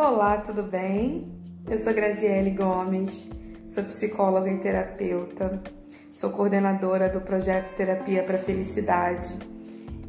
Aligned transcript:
Olá, 0.00 0.36
tudo 0.36 0.62
bem? 0.62 1.26
Eu 1.68 1.76
sou 1.76 1.92
Graziele 1.92 2.50
Gomes, 2.50 3.28
sou 3.66 3.82
psicóloga 3.82 4.48
e 4.48 4.56
terapeuta, 4.58 5.60
sou 6.12 6.30
coordenadora 6.30 7.08
do 7.08 7.20
projeto 7.20 7.74
Terapia 7.74 8.22
para 8.22 8.38
Felicidade 8.38 9.28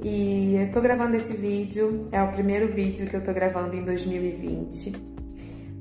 e 0.04 0.70
tô 0.72 0.80
gravando 0.80 1.16
esse 1.16 1.34
vídeo, 1.34 2.08
é 2.12 2.22
o 2.22 2.32
primeiro 2.32 2.72
vídeo 2.72 3.08
que 3.08 3.16
eu 3.16 3.24
tô 3.24 3.34
gravando 3.34 3.76
em 3.76 3.84
2020, 3.84 4.92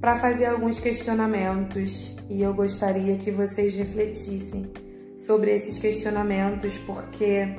para 0.01 0.17
fazer 0.17 0.47
alguns 0.47 0.81
questionamentos 0.81 2.17
e 2.31 2.41
eu 2.41 2.55
gostaria 2.55 3.19
que 3.19 3.31
vocês 3.31 3.75
refletissem 3.75 4.73
sobre 5.19 5.55
esses 5.55 5.79
questionamentos 5.79 6.79
porque 6.87 7.57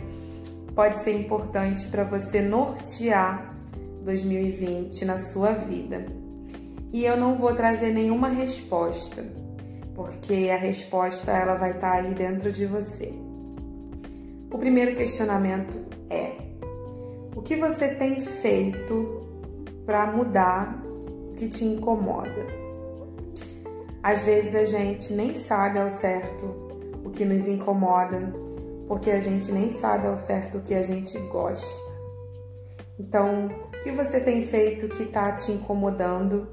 pode 0.73 1.03
ser 1.03 1.13
importante 1.13 1.87
para 1.89 2.05
você 2.05 2.41
nortear 2.41 3.55
2020 4.03 5.05
na 5.05 5.19
sua 5.19 5.51
vida. 5.51 6.27
E 6.91 7.05
eu 7.05 7.15
não 7.15 7.35
vou 7.35 7.53
trazer 7.53 7.91
nenhuma 7.91 8.29
resposta, 8.29 9.23
porque 9.93 10.49
a 10.51 10.57
resposta 10.57 11.31
ela 11.31 11.55
vai 11.55 11.71
estar 11.71 11.91
tá 11.91 11.97
aí 11.97 12.13
dentro 12.15 12.51
de 12.51 12.65
você. 12.65 13.13
O 14.51 14.57
primeiro 14.57 14.95
questionamento 14.95 15.77
é: 16.09 16.31
o 17.35 17.41
que 17.41 17.55
você 17.55 17.89
tem 17.89 18.21
feito 18.21 19.21
para 19.85 20.11
mudar 20.11 20.83
o 21.31 21.35
que 21.35 21.47
te 21.47 21.63
incomoda? 21.63 22.47
Às 24.01 24.23
vezes 24.23 24.55
a 24.55 24.65
gente 24.65 25.13
nem 25.13 25.35
sabe 25.35 25.77
ao 25.77 25.89
certo 25.89 26.45
o 27.05 27.11
que 27.11 27.23
nos 27.23 27.47
incomoda, 27.47 28.33
porque 28.87 29.11
a 29.11 29.19
gente 29.19 29.51
nem 29.51 29.69
sabe 29.69 30.07
ao 30.07 30.17
certo 30.17 30.57
o 30.57 30.61
que 30.61 30.73
a 30.73 30.81
gente 30.81 31.17
gosta. 31.27 31.89
Então, 32.97 33.47
o 33.47 33.83
que 33.83 33.91
você 33.91 34.19
tem 34.19 34.47
feito 34.47 34.89
que 34.89 35.03
está 35.03 35.31
te 35.33 35.51
incomodando 35.51 36.49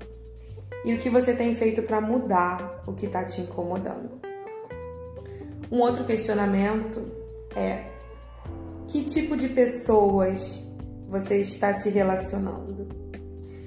e 0.87 0.95
o 0.95 0.99
que 0.99 1.11
você 1.11 1.35
tem 1.35 1.53
feito 1.53 1.83
para 1.83 2.01
mudar 2.01 2.85
o 2.87 2.93
que 2.93 3.07
está 3.07 3.25
te 3.25 3.41
incomodando? 3.41 4.21
Um 5.71 5.81
outro 5.81 6.05
questionamento 6.05 7.03
é: 7.57 7.91
que 8.87 9.03
tipo 9.03 9.37
de 9.37 9.49
pessoas 9.49 10.65
você 11.09 11.39
está 11.39 11.75
se 11.81 11.91
relacionando? 11.91 12.87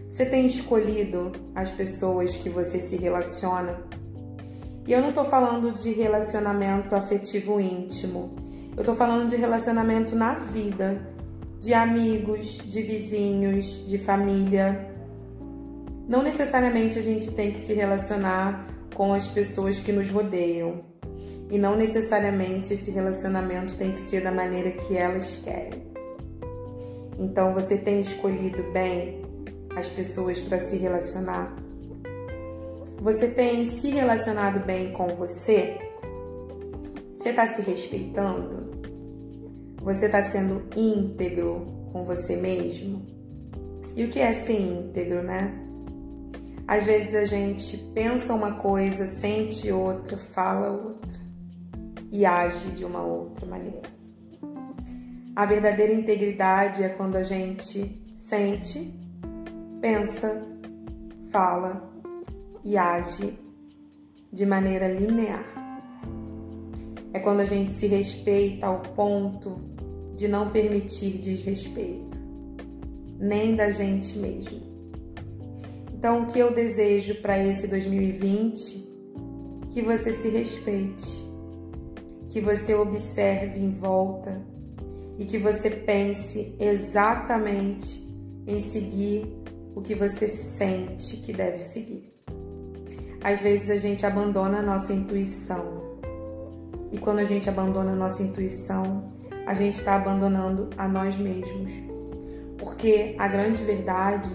Você 0.10 0.26
tem 0.26 0.46
escolhido 0.46 1.34
as 1.54 1.70
pessoas 1.72 2.38
que 2.38 2.50
você 2.50 2.80
se 2.80 2.96
relaciona? 2.96 3.84
E 4.88 4.94
eu 4.94 5.02
não 5.02 5.10
estou 5.10 5.26
falando 5.26 5.74
de 5.74 5.92
relacionamento 5.92 6.96
afetivo 6.96 7.60
íntimo, 7.60 8.34
eu 8.78 8.84
tô 8.84 8.96
falando 8.96 9.30
de 9.30 9.36
relacionamento 9.36 10.16
na 10.16 10.36
vida, 10.36 11.06
de 11.60 11.74
amigos, 11.74 12.60
de 12.66 12.82
vizinhos, 12.82 13.86
de 13.86 13.98
família. 13.98 14.90
Não 16.10 16.24
necessariamente 16.24 16.98
a 16.98 17.04
gente 17.04 17.32
tem 17.36 17.52
que 17.52 17.60
se 17.60 17.72
relacionar 17.72 18.68
com 18.96 19.14
as 19.14 19.28
pessoas 19.28 19.80
que 19.80 19.92
nos 19.92 20.10
rodeiam. 20.10 20.84
E 21.52 21.58
não 21.60 21.78
necessariamente 21.78 22.74
esse 22.74 22.90
relacionamento 22.90 23.78
tem 23.78 23.92
que 23.92 24.00
ser 24.00 24.24
da 24.24 24.32
maneira 24.32 24.72
que 24.72 24.98
elas 24.98 25.38
querem. 25.38 25.84
Então 27.20 27.54
você 27.54 27.78
tem 27.78 28.02
escolhido 28.02 28.64
bem 28.74 29.22
as 29.76 29.88
pessoas 29.88 30.40
para 30.40 30.60
se 30.60 30.78
relacionar? 30.78 31.56
Você 33.02 33.28
tem 33.28 33.64
se 33.66 33.92
relacionado 33.92 34.66
bem 34.66 34.92
com 34.92 35.10
você? 35.10 35.78
Você 37.16 37.30
está 37.30 37.46
se 37.46 37.62
respeitando? 37.62 38.72
Você 39.84 40.08
está 40.08 40.24
sendo 40.24 40.64
íntegro 40.76 41.68
com 41.94 42.04
você 42.04 42.36
mesmo? 42.36 43.06
E 43.96 44.06
o 44.06 44.10
que 44.10 44.20
é 44.20 44.34
ser 44.34 44.60
íntegro, 44.60 45.22
né? 45.22 45.69
Às 46.70 46.86
vezes 46.86 47.16
a 47.16 47.26
gente 47.26 47.78
pensa 47.96 48.32
uma 48.32 48.52
coisa, 48.52 49.04
sente 49.08 49.72
outra, 49.72 50.16
fala 50.18 50.70
outra 50.70 51.20
e 52.12 52.28
age 52.28 52.70
de 52.70 52.86
uma 52.86 53.02
outra 53.02 53.44
maneira. 53.48 53.90
A 55.36 55.48
verdadeira 55.48 55.92
integridade 55.92 56.84
é 56.84 56.90
quando 56.90 57.16
a 57.16 57.24
gente 57.24 58.00
sente, 58.18 58.94
pensa, 59.82 60.44
fala 61.32 61.92
e 62.64 62.78
age 62.78 63.34
de 64.32 64.46
maneira 64.46 64.94
linear. 64.94 65.44
É 67.12 67.18
quando 67.18 67.40
a 67.40 67.46
gente 67.46 67.74
se 67.74 67.88
respeita 67.88 68.68
ao 68.68 68.82
ponto 68.82 69.60
de 70.16 70.28
não 70.28 70.52
permitir 70.52 71.18
desrespeito, 71.18 72.16
nem 73.18 73.56
da 73.56 73.72
gente 73.72 74.20
mesmo. 74.20 74.69
Então, 76.00 76.22
o 76.22 76.28
que 76.28 76.40
eu 76.40 76.54
desejo 76.54 77.16
para 77.16 77.38
esse 77.38 77.68
2020? 77.68 78.88
Que 79.72 79.82
você 79.82 80.14
se 80.14 80.30
respeite, 80.30 81.06
que 82.30 82.40
você 82.40 82.74
observe 82.74 83.60
em 83.60 83.72
volta 83.72 84.42
e 85.18 85.26
que 85.26 85.38
você 85.38 85.70
pense 85.70 86.56
exatamente 86.58 88.02
em 88.48 88.62
seguir 88.62 89.26
o 89.76 89.82
que 89.82 89.94
você 89.94 90.30
sente 90.30 91.18
que 91.18 91.34
deve 91.34 91.60
seguir. 91.60 92.14
Às 93.22 93.42
vezes 93.42 93.70
a 93.70 93.76
gente 93.76 94.06
abandona 94.06 94.60
a 94.60 94.64
nossa 94.64 94.94
intuição 94.94 96.00
e 96.94 96.98
quando 96.98 97.20
a 97.20 97.26
gente 97.26 97.50
abandona 97.50 97.92
a 97.92 97.96
nossa 97.96 98.24
intuição, 98.24 99.12
a 99.46 99.54
gente 99.54 99.76
está 99.76 99.98
abandonando 99.98 100.70
a 100.78 100.88
nós 100.88 101.18
mesmos. 101.18 101.74
Porque 102.58 103.16
a 103.20 103.28
grande 103.28 103.62
verdade 103.64 104.30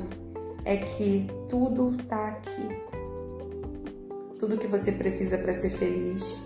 é 0.64 0.76
que 0.78 1.26
tudo 1.48 1.94
está 1.97 2.28
aqui. 2.28 2.69
Tudo 4.38 4.58
que 4.58 4.66
você 4.66 4.92
precisa 4.92 5.38
para 5.38 5.52
ser 5.52 5.70
feliz 5.70 6.42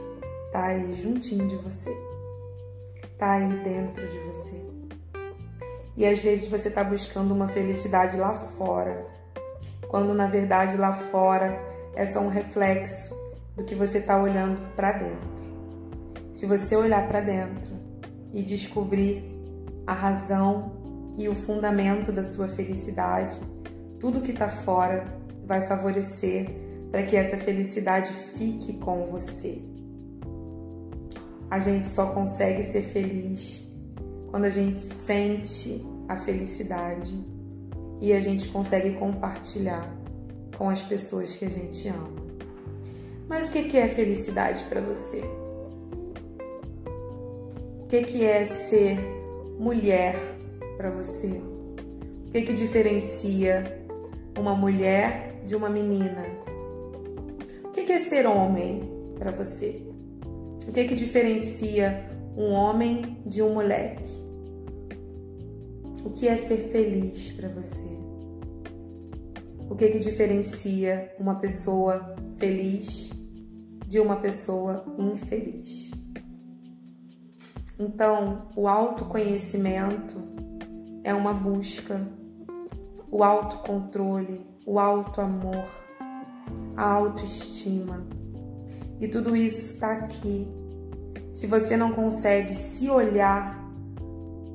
está 0.47 0.67
aí 0.67 0.95
juntinho 0.95 1.47
de 1.47 1.57
você. 1.57 1.97
Está 3.03 3.33
aí 3.33 3.49
dentro 3.63 4.07
de 4.07 4.19
você. 4.21 4.69
E 5.97 6.07
às 6.07 6.21
vezes 6.21 6.49
você 6.49 6.69
está 6.69 6.85
buscando 6.85 7.35
uma 7.35 7.49
felicidade 7.49 8.17
lá 8.17 8.33
fora, 8.33 9.05
quando 9.89 10.15
na 10.15 10.29
verdade 10.29 10.77
lá 10.77 10.93
fora 10.93 11.61
é 11.95 12.05
só 12.05 12.21
um 12.21 12.29
reflexo 12.29 13.13
do 13.57 13.65
que 13.65 13.75
você 13.75 13.99
está 13.99 14.17
olhando 14.17 14.61
para 14.77 14.93
dentro. 14.93 15.39
Se 16.35 16.47
você 16.47 16.77
olhar 16.77 17.09
para 17.09 17.21
dentro 17.21 17.77
e 18.33 18.43
descobrir 18.45 19.25
a 19.85 19.93
razão 19.93 21.15
e 21.19 21.29
o 21.29 21.35
fundamento 21.35 22.13
da 22.13 22.23
sua 22.23 22.47
felicidade, 22.47 23.41
tudo 24.01 24.21
que 24.21 24.31
está 24.31 24.49
fora 24.49 25.05
vai 25.45 25.67
favorecer 25.67 26.49
para 26.91 27.03
que 27.03 27.17
essa 27.17 27.37
felicidade 27.37 28.13
fique 28.37 28.75
com 28.75 29.07
você. 29.07 29.63
A 31.51 31.59
gente 31.59 31.87
só 31.87 32.07
consegue 32.07 32.63
ser 32.63 32.83
feliz 32.83 33.67
quando 34.31 34.45
a 34.45 34.51
gente 34.51 34.81
sente 34.81 35.85
a 36.07 36.17
felicidade 36.19 37.15
e 38.01 38.13
a 38.13 38.21
gente 38.21 38.49
consegue 38.49 38.93
compartilhar 38.93 39.95
com 40.57 40.69
as 40.69 40.83
pessoas 40.83 41.35
que 41.35 41.45
a 41.45 41.51
gente 41.51 41.89
ama. 41.89 42.29
Mas 43.29 43.49
o 43.49 43.53
que 43.53 43.77
é 43.77 43.89
felicidade 43.89 44.65
para 44.65 44.81
você? 44.81 45.23
O 47.81 47.87
que, 47.89 48.25
é 48.25 48.45
ser 48.45 48.99
mulher 49.59 50.15
para 50.77 50.91
você? 50.91 51.27
O 51.27 52.31
que, 52.31 52.43
que 52.43 52.53
diferencia 52.53 53.78
uma 54.39 54.55
mulher 54.55 55.43
de 55.45 55.57
uma 55.57 55.69
menina? 55.69 56.25
O 57.65 57.71
que, 57.71 57.93
é 57.93 57.99
ser 58.05 58.27
homem 58.27 58.83
para 59.19 59.33
você? 59.33 59.83
O 60.67 60.73
que, 60.73 60.85
que 60.85 60.95
diferencia 60.95 62.09
um 62.37 62.53
homem 62.53 63.19
de 63.27 63.43
um 63.43 63.55
moleque? 63.55 64.05
O 66.05 66.11
que 66.11 66.29
é 66.29 66.37
ser 66.37 66.69
feliz 66.71 67.33
para 67.33 67.49
você? 67.49 67.99
O 69.69 69.75
que, 69.75 69.89
que 69.89 69.99
diferencia 69.99 71.15
uma 71.19 71.35
pessoa 71.35 72.15
feliz 72.39 73.11
de 73.87 73.99
uma 74.01 74.17
pessoa 74.17 74.85
infeliz? 74.99 75.91
Então, 77.79 78.49
o 78.57 78.67
autoconhecimento 78.67 80.17
é 81.05 81.15
uma 81.15 81.33
busca, 81.33 82.01
o 83.11 83.25
autocontrole, 83.25 84.47
o 84.67 84.79
autoamor, 84.79 85.65
a 86.77 86.85
autoestima. 86.93 88.07
E 89.01 89.09
tudo 89.09 89.37
isso 89.37 89.75
está 89.75 89.93
aqui. 89.93 90.47
Se 91.33 91.47
você 91.47 91.77
não 91.77 91.93
consegue 91.93 92.55
se 92.55 92.91
olhar 92.91 93.65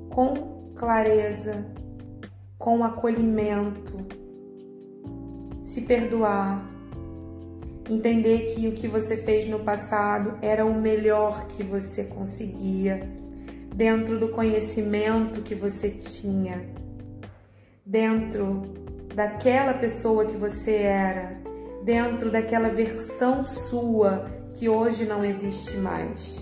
com 0.09 0.73
clareza, 0.75 1.65
com 2.57 2.83
acolhimento, 2.83 4.05
se 5.65 5.81
perdoar, 5.81 6.69
entender 7.89 8.53
que 8.53 8.67
o 8.67 8.73
que 8.73 8.87
você 8.87 9.17
fez 9.17 9.47
no 9.47 9.59
passado 9.59 10.37
era 10.41 10.65
o 10.65 10.79
melhor 10.79 11.47
que 11.47 11.63
você 11.63 12.03
conseguia, 12.03 13.09
dentro 13.75 14.19
do 14.19 14.29
conhecimento 14.29 15.41
que 15.41 15.55
você 15.55 15.89
tinha, 15.89 16.72
dentro 17.85 18.61
daquela 19.13 19.73
pessoa 19.73 20.25
que 20.25 20.37
você 20.37 20.75
era, 20.75 21.37
dentro 21.83 22.31
daquela 22.31 22.69
versão 22.69 23.45
sua 23.45 24.25
que 24.53 24.69
hoje 24.69 25.05
não 25.05 25.23
existe 25.23 25.75
mais. 25.77 26.37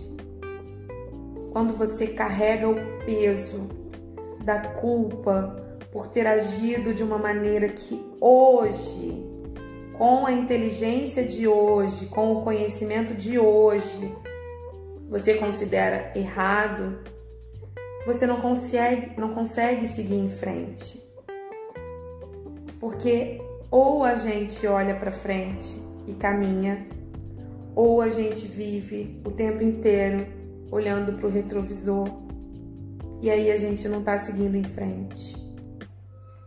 Quando 1.52 1.76
você 1.76 2.08
carrega 2.08 2.70
o 2.70 2.76
peso 3.06 3.68
da 4.44 4.60
culpa 4.60 5.56
por 5.92 6.08
ter 6.08 6.26
agido 6.26 6.94
de 6.94 7.04
uma 7.04 7.18
maneira 7.18 7.68
que 7.70 8.02
hoje, 8.22 9.26
com 9.98 10.26
a 10.26 10.32
inteligência 10.32 11.26
de 11.26 11.48
hoje, 11.48 12.06
com 12.06 12.34
o 12.34 12.42
conhecimento 12.42 13.14
de 13.14 13.38
hoje, 13.38 14.16
você 15.10 15.34
considera 15.34 16.12
errado, 16.16 17.00
você 18.06 18.26
não 18.26 18.40
consegue, 18.40 19.20
não 19.20 19.34
consegue 19.34 19.88
seguir 19.88 20.16
em 20.16 20.30
frente. 20.30 21.11
Porque 22.82 23.40
ou 23.72 24.04
a 24.04 24.16
gente 24.16 24.68
olha 24.68 24.96
para 24.96 25.12
frente 25.12 25.82
e 26.06 26.14
caminha, 26.14 26.86
ou 27.74 28.02
a 28.02 28.10
gente 28.10 28.46
vive 28.46 29.22
o 29.26 29.32
tempo 29.32 29.64
inteiro 29.64 30.28
olhando 30.70 31.14
para 31.14 31.28
o 31.28 31.30
retrovisor 31.30 32.10
e 33.22 33.30
aí 33.30 33.52
a 33.52 33.58
gente 33.58 33.88
não 33.88 34.00
está 34.00 34.18
seguindo 34.18 34.56
em 34.56 34.64
frente. 34.64 35.38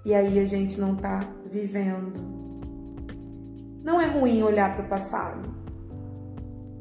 E 0.04 0.12
aí 0.12 0.40
a 0.40 0.44
gente 0.44 0.78
não 0.78 0.94
está 0.94 1.20
vivendo. 1.46 2.12
Não 3.82 4.00
é 4.00 4.06
ruim 4.06 4.42
olhar 4.42 4.74
para 4.74 4.84
o 4.84 4.88
passado. 4.88 5.54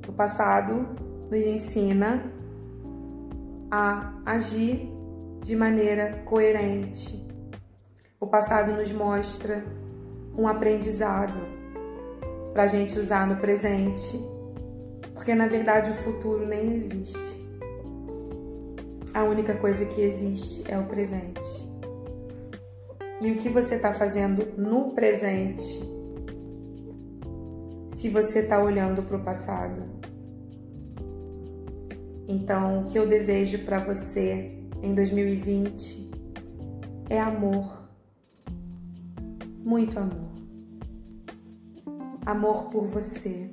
O 0.07 0.11
passado 0.11 0.87
nos 1.29 1.45
ensina 1.45 2.23
a 3.69 4.13
agir 4.25 4.89
de 5.43 5.55
maneira 5.55 6.23
coerente. 6.25 7.23
O 8.23 8.27
passado 8.27 8.71
nos 8.71 8.89
mostra 8.93 9.65
um 10.37 10.47
aprendizado 10.47 11.33
para 12.53 12.63
a 12.63 12.67
gente 12.67 12.97
usar 12.97 13.27
no 13.27 13.35
presente, 13.35 14.17
porque 15.13 15.35
na 15.35 15.45
verdade 15.45 15.91
o 15.91 15.93
futuro 15.93 16.47
nem 16.47 16.77
existe. 16.77 17.45
A 19.13 19.25
única 19.25 19.55
coisa 19.55 19.83
que 19.83 19.99
existe 19.99 20.63
é 20.71 20.79
o 20.79 20.85
presente. 20.85 21.41
E 23.19 23.29
o 23.29 23.35
que 23.35 23.49
você 23.49 23.75
está 23.75 23.91
fazendo 23.91 24.57
no 24.57 24.93
presente, 24.93 25.83
se 27.91 28.07
você 28.07 28.39
está 28.39 28.63
olhando 28.63 29.03
para 29.03 29.17
o 29.17 29.21
passado? 29.21 29.83
Então, 32.25 32.83
o 32.83 32.85
que 32.85 32.97
eu 32.97 33.05
desejo 33.05 33.65
para 33.65 33.79
você 33.79 34.63
em 34.81 34.95
2020 34.95 36.09
é 37.09 37.19
amor. 37.19 37.82
Muito 39.63 39.97
amor. 39.97 40.31
Amor 42.25 42.69
por 42.69 42.85
você. 42.85 43.49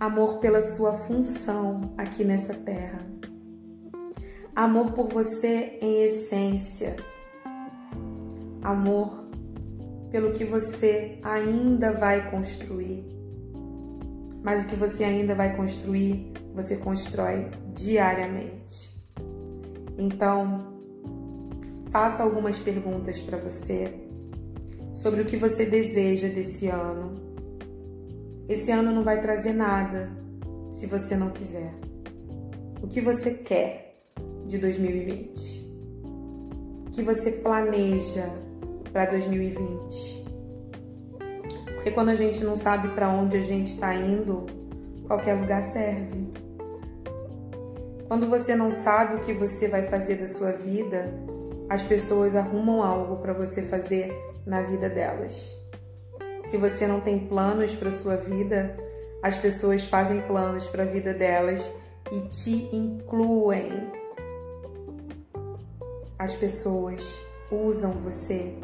Amor 0.00 0.38
pela 0.38 0.62
sua 0.62 0.94
função 0.94 1.94
aqui 1.96 2.24
nessa 2.24 2.54
terra. 2.54 3.00
Amor 4.54 4.92
por 4.92 5.08
você 5.08 5.78
em 5.80 6.02
essência 6.02 6.96
amor 8.62 9.28
pelo 10.10 10.32
que 10.32 10.44
você 10.44 11.18
ainda 11.22 11.92
vai 11.92 12.30
construir. 12.30 13.04
Mas 14.42 14.64
o 14.64 14.68
que 14.68 14.76
você 14.76 15.04
ainda 15.04 15.34
vai 15.34 15.54
construir, 15.56 16.32
você 16.54 16.76
constrói 16.76 17.50
diariamente. 17.74 18.96
Então, 19.98 20.77
faça 21.90 22.22
algumas 22.22 22.58
perguntas 22.58 23.20
para 23.22 23.38
você 23.38 23.92
sobre 24.94 25.22
o 25.22 25.24
que 25.24 25.36
você 25.36 25.64
deseja 25.64 26.28
desse 26.28 26.68
ano. 26.68 27.14
Esse 28.48 28.70
ano 28.70 28.92
não 28.92 29.02
vai 29.02 29.20
trazer 29.20 29.52
nada 29.52 30.10
se 30.72 30.86
você 30.86 31.16
não 31.16 31.30
quiser. 31.30 31.72
O 32.82 32.88
que 32.88 33.00
você 33.00 33.32
quer 33.32 34.02
de 34.46 34.58
2020? 34.58 35.68
O 36.86 36.90
que 36.90 37.02
você 37.02 37.32
planeja 37.32 38.28
para 38.92 39.06
2020. 39.06 40.24
Porque 41.74 41.90
quando 41.90 42.08
a 42.08 42.14
gente 42.14 42.42
não 42.42 42.56
sabe 42.56 42.88
para 42.88 43.08
onde 43.08 43.36
a 43.36 43.40
gente 43.40 43.68
está 43.68 43.94
indo, 43.94 44.46
qualquer 45.06 45.34
lugar 45.34 45.62
serve. 45.72 46.26
Quando 48.08 48.28
você 48.28 48.56
não 48.56 48.70
sabe 48.70 49.16
o 49.16 49.20
que 49.20 49.32
você 49.32 49.68
vai 49.68 49.88
fazer 49.88 50.16
da 50.16 50.26
sua 50.26 50.52
vida, 50.52 51.12
as 51.68 51.82
pessoas 51.82 52.34
arrumam 52.34 52.82
algo 52.82 53.16
para 53.16 53.32
você 53.32 53.62
fazer 53.62 54.12
na 54.46 54.62
vida 54.62 54.88
delas. 54.88 55.34
Se 56.46 56.56
você 56.56 56.86
não 56.86 57.00
tem 57.00 57.26
planos 57.26 57.76
para 57.76 57.92
sua 57.92 58.16
vida, 58.16 58.76
as 59.22 59.36
pessoas 59.36 59.84
fazem 59.84 60.22
planos 60.22 60.66
para 60.68 60.84
a 60.84 60.86
vida 60.86 61.12
delas 61.12 61.60
e 62.10 62.20
te 62.28 62.74
incluem. 62.74 63.72
As 66.18 66.34
pessoas 66.34 67.02
usam 67.50 67.92
você 67.92 68.56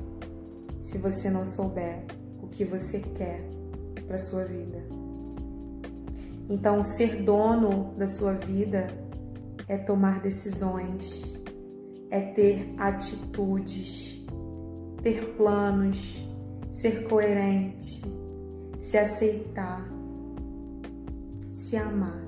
se 0.83 0.99
você 0.99 1.29
não 1.29 1.45
souber 1.45 2.05
o 2.43 2.49
que 2.49 2.65
você 2.65 3.01
quer 3.01 3.41
para 4.06 4.19
sua 4.19 4.45
vida. 4.45 4.83
Então, 6.49 6.83
ser 6.83 7.23
dono 7.23 7.95
da 7.97 8.06
sua 8.06 8.33
vida 8.33 8.89
é 9.69 9.79
tomar 9.79 10.21
decisões, 10.21 11.34
é 12.15 12.21
ter 12.21 12.73
atitudes, 12.79 14.25
ter 15.03 15.35
planos, 15.37 16.25
ser 16.71 17.09
coerente, 17.09 18.01
se 18.79 18.97
aceitar, 18.97 19.85
se 21.53 21.77
amar, 21.77 22.23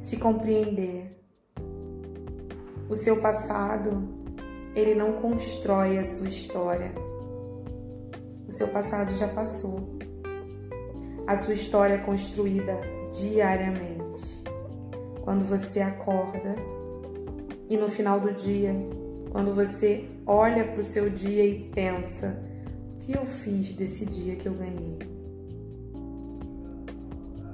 se 0.00 0.16
compreender. 0.16 1.16
O 2.90 2.96
seu 2.96 3.20
passado 3.20 4.02
ele 4.74 4.96
não 4.96 5.12
constrói 5.12 5.96
a 5.98 6.04
sua 6.04 6.26
história. 6.26 6.92
O 8.48 8.50
seu 8.50 8.66
passado 8.66 9.14
já 9.14 9.28
passou. 9.28 9.96
A 11.24 11.36
sua 11.36 11.54
história 11.54 11.94
é 11.94 11.98
construída 11.98 12.80
diariamente. 13.12 14.42
Quando 15.22 15.48
você 15.48 15.80
acorda 15.80 16.77
e 17.68 17.76
no 17.76 17.90
final 17.90 18.18
do 18.18 18.32
dia, 18.32 18.74
quando 19.30 19.54
você 19.54 20.08
olha 20.26 20.64
para 20.64 20.80
o 20.80 20.84
seu 20.84 21.10
dia 21.10 21.44
e 21.44 21.68
pensa: 21.70 22.42
o 22.94 22.98
que 23.00 23.16
eu 23.16 23.24
fiz 23.26 23.72
desse 23.74 24.06
dia 24.06 24.36
que 24.36 24.46
eu 24.46 24.54
ganhei? 24.54 24.98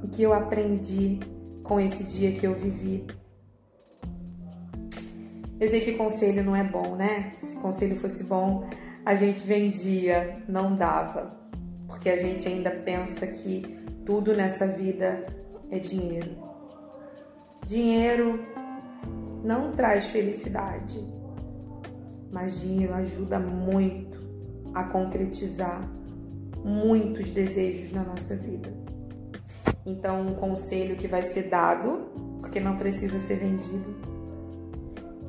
O 0.02 0.08
que 0.08 0.22
eu 0.22 0.32
aprendi 0.32 1.18
com 1.62 1.80
esse 1.80 2.04
dia 2.04 2.32
que 2.32 2.46
eu 2.46 2.54
vivi? 2.54 3.04
Eu 5.58 5.68
sei 5.68 5.80
que 5.80 5.94
conselho 5.94 6.44
não 6.44 6.54
é 6.54 6.62
bom, 6.62 6.94
né? 6.94 7.32
Se 7.38 7.56
conselho 7.56 7.96
fosse 7.96 8.22
bom, 8.24 8.68
a 9.04 9.14
gente 9.14 9.46
vendia, 9.46 10.42
não 10.48 10.76
dava. 10.76 11.34
Porque 11.88 12.08
a 12.08 12.16
gente 12.16 12.46
ainda 12.46 12.70
pensa 12.70 13.26
que 13.26 13.62
tudo 14.04 14.34
nessa 14.34 14.66
vida 14.66 15.26
é 15.70 15.78
dinheiro. 15.78 16.36
Dinheiro 17.64 18.44
não 19.44 19.72
traz 19.72 20.06
felicidade, 20.06 20.98
mas 22.32 22.58
dinheiro 22.58 22.94
ajuda 22.94 23.38
muito 23.38 24.18
a 24.72 24.84
concretizar 24.84 25.86
muitos 26.64 27.30
desejos 27.30 27.92
na 27.92 28.02
nossa 28.02 28.34
vida. 28.34 28.72
Então, 29.84 30.22
um 30.22 30.34
conselho 30.34 30.96
que 30.96 31.06
vai 31.06 31.22
ser 31.22 31.50
dado, 31.50 32.10
porque 32.40 32.58
não 32.58 32.78
precisa 32.78 33.20
ser 33.20 33.36
vendido, 33.36 33.94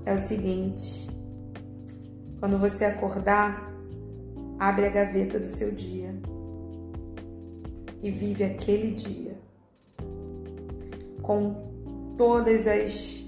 é 0.06 0.14
o 0.14 0.18
seguinte: 0.18 1.10
quando 2.40 2.58
você 2.58 2.86
acordar, 2.86 3.70
abre 4.58 4.86
a 4.86 4.90
gaveta 4.90 5.38
do 5.38 5.48
seu 5.48 5.72
dia 5.72 6.16
e 8.02 8.10
vive 8.10 8.46
aquele 8.46 8.92
dia 8.92 9.38
com 11.22 12.16
todas 12.18 12.66
as 12.66 13.25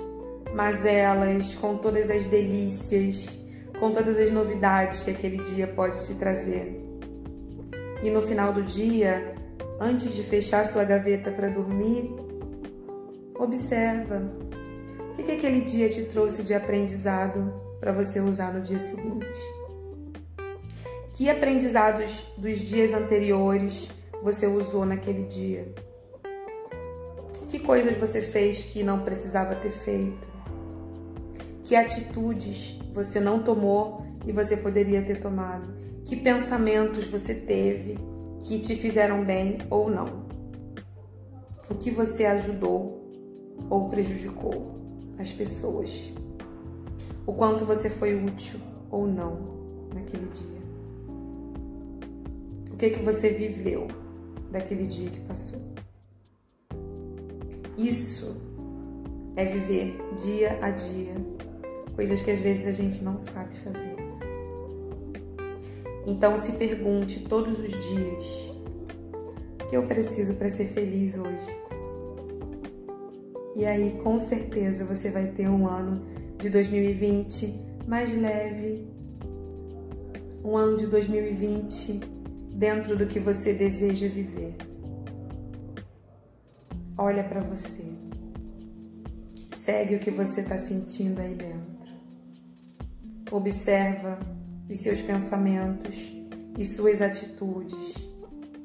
mazelas, 0.54 1.54
com 1.56 1.78
todas 1.78 2.10
as 2.10 2.26
delícias, 2.28 3.38
com 3.80 3.92
todas 3.92 4.18
as 4.18 4.32
novidades 4.32 5.04
que 5.04 5.12
aquele 5.12 5.44
dia 5.44 5.68
pode 5.68 6.06
te 6.06 6.14
trazer. 6.16 6.82
E 8.04 8.10
no 8.10 8.22
final 8.22 8.54
do 8.54 8.64
dia, 8.64 9.36
antes 9.80 10.14
de 10.14 10.24
fechar 10.24 10.66
sua 10.66 10.84
gaveta 10.84 11.32
para 11.32 11.50
dormir, 11.50 12.12
observa 13.36 14.32
o 15.18 15.24
que 15.24 15.32
aquele 15.32 15.62
dia 15.62 15.90
te 15.90 16.04
trouxe 16.04 16.44
de 16.44 16.54
aprendizado 16.54 17.54
para 17.80 17.92
você 17.92 18.20
usar 18.20 18.54
no 18.54 18.62
dia 18.62 18.80
seguinte? 18.80 19.38
Que 21.16 21.30
aprendizados 21.30 22.26
dos 22.38 22.60
dias 22.60 22.94
anteriores 22.94 23.90
você 24.22 24.46
usou 24.46 24.86
naquele 24.86 25.24
dia? 25.24 25.68
Que 27.50 27.60
coisas 27.60 27.98
você 27.98 28.22
fez 28.22 28.64
que 28.64 28.84
não 28.84 29.00
precisava 29.00 29.56
ter 29.56 29.72
feito? 29.72 30.37
Que 31.68 31.76
atitudes 31.76 32.80
você 32.94 33.20
não 33.20 33.44
tomou 33.44 34.02
e 34.26 34.32
você 34.32 34.56
poderia 34.56 35.02
ter 35.02 35.20
tomado? 35.20 35.70
Que 36.06 36.16
pensamentos 36.16 37.04
você 37.08 37.36
teve 37.36 37.98
que 38.44 38.58
te 38.60 38.78
fizeram 38.78 39.26
bem 39.26 39.58
ou 39.70 39.90
não? 39.90 40.26
O 41.70 41.76
que 41.76 41.92
você 41.92 42.26
ajudou 42.26 43.12
ou 43.70 43.90
prejudicou 43.90 44.80
as 45.20 45.34
pessoas? 45.34 45.92
O 47.26 47.34
quanto 47.34 47.66
você 47.66 47.90
foi 47.90 48.16
útil 48.16 48.62
ou 48.90 49.06
não 49.06 49.38
naquele 49.94 50.28
dia? 50.28 50.62
O 52.72 52.78
que 52.78 52.92
que 52.92 53.04
você 53.04 53.30
viveu 53.32 53.88
daquele 54.50 54.88
dia 54.88 55.10
que 55.10 55.20
passou? 55.20 55.60
Isso 57.78 58.38
é 59.36 59.44
viver 59.44 59.98
dia 60.16 60.58
a 60.62 60.72
dia, 60.72 61.14
coisas 61.98 62.22
que 62.22 62.30
às 62.30 62.40
vezes 62.40 62.68
a 62.68 62.72
gente 62.72 63.04
não 63.04 63.18
sabe 63.18 63.58
fazer. 63.58 63.96
Então 66.06 66.38
se 66.38 66.52
pergunte 66.54 67.22
todos 67.22 67.58
os 67.60 67.72
dias: 67.72 68.54
o 69.62 69.68
que 69.68 69.76
eu 69.76 69.88
preciso 69.88 70.36
para 70.36 70.52
ser 70.52 70.68
feliz 70.68 71.18
hoje? 71.18 71.68
E 73.56 73.66
aí, 73.66 74.00
com 74.04 74.20
certeza, 74.20 74.86
você 74.86 75.10
vai 75.10 75.32
ter 75.32 75.50
um 75.50 75.68
ano 75.68 76.06
de 76.38 76.48
2020 76.48 77.60
mais 77.88 78.16
leve, 78.16 78.88
um 80.44 80.56
ano 80.56 80.78
de 80.78 80.86
2020 80.86 82.00
dentro 82.54 82.96
do 82.96 83.08
que 83.08 83.20
você 83.20 83.56
deseja 83.56 84.08
viver. 84.08 84.56
Olha 86.96 87.24
para 87.24 87.42
você. 87.42 87.84
Segue 89.56 89.96
o 89.96 90.00
que 90.00 90.12
você 90.12 90.42
está 90.42 90.60
sentindo 90.60 91.20
aí 91.20 91.34
dentro. 91.34 91.77
Observa 93.32 94.20
os 94.70 94.80
seus 94.80 95.02
pensamentos 95.02 95.96
e 96.58 96.64
suas 96.64 97.02
atitudes. 97.02 97.94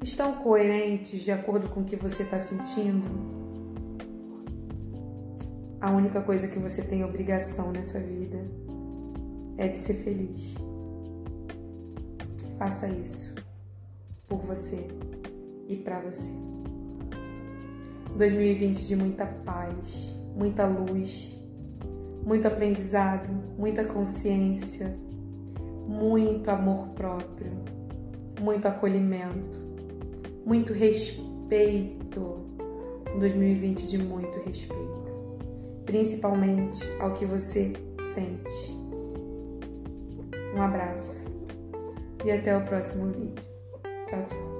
Estão 0.03 0.35
coerentes 0.35 1.21
de 1.21 1.31
acordo 1.31 1.69
com 1.69 1.81
o 1.81 1.85
que 1.85 1.97
você 1.97 2.23
está 2.23 2.39
sentindo? 2.39 3.43
A 5.81 5.91
única 5.91 6.21
coisa 6.21 6.47
que 6.47 6.59
você 6.59 6.83
tem 6.83 7.05
obrigação 7.05 7.73
nessa 7.73 7.99
vida 7.99 8.39
é 9.59 9.69
de 9.69 9.79
ser 9.79 9.95
feliz. 9.95 10.55
Faça 12.59 12.89
isso 12.89 13.35
por 14.29 14.39
você 14.43 14.87
e 15.69 15.77
para 15.77 16.01
você. 16.01 16.31
2020 18.17 18.87
de 18.87 18.95
muita 18.95 19.27
paz, 19.27 20.17
muita 20.37 20.67
luz, 20.67 21.35
muito 22.25 22.47
aprendizado, 22.47 23.29
muita 23.59 23.85
consciência, 23.85 24.97
muito 25.87 26.51
amor 26.51 26.89
próprio, 26.89 27.53
muito 28.41 28.67
acolhimento, 28.67 29.61
muito 30.45 30.73
respeito. 30.73 32.53
2020 33.19 33.87
de 33.87 33.99
muito 33.99 34.39
respeito, 34.41 35.13
principalmente 35.85 36.81
ao 37.01 37.13
que 37.13 37.27
você 37.27 37.73
sente. 38.15 38.83
Um 40.55 40.63
abraço 40.63 41.25
e 42.25 42.31
até 42.31 42.57
o 42.57 42.65
próximo 42.65 43.13
vídeo. 43.13 43.45
Tchau, 44.07 44.25
tchau. 44.27 44.52